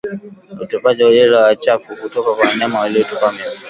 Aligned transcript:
Utupwaji 0.61 1.03
holela 1.03 1.41
wa 1.43 1.51
uchafu 1.51 1.95
kutoka 1.95 2.33
kwa 2.35 2.43
wanyama 2.47 2.79
waliotupa 2.79 3.31
mimba 3.31 3.51